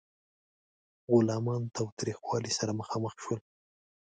[1.11, 3.39] غلامان تاوتریخوالي سره مخامخ شول.